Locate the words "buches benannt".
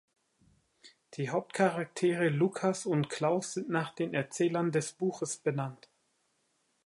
4.93-5.91